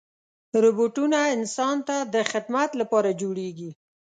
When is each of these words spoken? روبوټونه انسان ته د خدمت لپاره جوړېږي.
روبوټونه 0.63 1.19
انسان 1.35 1.75
ته 1.87 1.97
د 2.13 2.15
خدمت 2.31 2.69
لپاره 2.81 3.09
جوړېږي. 3.21 3.71